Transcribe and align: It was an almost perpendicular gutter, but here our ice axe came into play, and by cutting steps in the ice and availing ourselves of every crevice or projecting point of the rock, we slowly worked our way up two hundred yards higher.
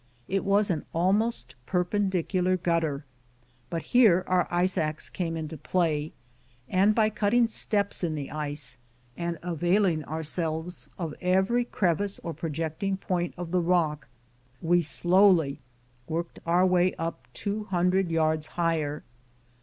It 0.27 0.43
was 0.43 0.71
an 0.71 0.83
almost 0.95 1.53
perpendicular 1.67 2.57
gutter, 2.57 3.05
but 3.69 3.83
here 3.93 4.23
our 4.25 4.47
ice 4.49 4.75
axe 4.75 5.11
came 5.11 5.37
into 5.37 5.59
play, 5.59 6.11
and 6.67 6.95
by 6.95 7.11
cutting 7.11 7.47
steps 7.47 8.03
in 8.03 8.15
the 8.15 8.31
ice 8.31 8.77
and 9.15 9.37
availing 9.43 10.03
ourselves 10.05 10.89
of 10.97 11.13
every 11.21 11.65
crevice 11.65 12.17
or 12.23 12.33
projecting 12.33 12.97
point 12.97 13.35
of 13.37 13.51
the 13.51 13.61
rock, 13.61 14.07
we 14.59 14.81
slowly 14.81 15.59
worked 16.07 16.39
our 16.47 16.65
way 16.65 16.95
up 16.95 17.27
two 17.35 17.65
hundred 17.65 18.09
yards 18.09 18.47
higher. 18.57 19.03